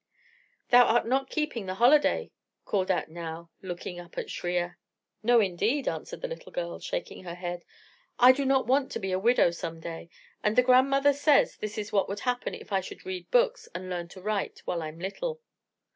"Thou 0.71 0.83
art 0.85 1.05
not 1.05 1.29
keeping 1.29 1.67
the 1.67 1.75
holiday," 1.75 2.31
called 2.65 2.89
out 2.89 3.07
Nao, 3.09 3.51
looking 3.61 3.99
up 3.99 4.17
at 4.17 4.31
Shriya. 4.31 4.77
"No, 5.21 5.39
indeed," 5.39 5.87
answered 5.87 6.21
the 6.23 6.27
little 6.27 6.51
girl, 6.51 6.79
shaking 6.79 7.23
her 7.23 7.35
head. 7.35 7.63
"I 8.17 8.31
do 8.31 8.43
not 8.43 8.65
want 8.65 8.91
to 8.93 8.99
be 8.99 9.11
a 9.11 9.19
widow 9.19 9.51
some 9.51 9.79
day; 9.79 10.09
and 10.43 10.55
the 10.55 10.63
grandmother 10.63 11.13
says 11.13 11.57
this 11.57 11.77
is 11.77 11.91
what 11.91 12.09
would 12.09 12.21
happen 12.21 12.55
if 12.55 12.71
I 12.71 12.81
should 12.81 13.05
read 13.05 13.29
books 13.29 13.69
and 13.75 13.91
learn 13.91 14.07
to 14.07 14.21
write 14.23 14.63
while 14.65 14.81
I'm 14.81 14.97
little." 14.97 15.39